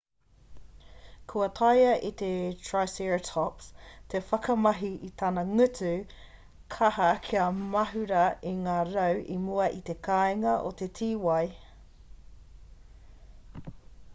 [1.31, 2.29] kua taea e te
[2.67, 3.67] triceratops
[4.13, 5.91] te whakamahi i tana ngutu
[6.77, 11.45] kaha kia mahura i ngā rau i mua i te kāinga o te tīwai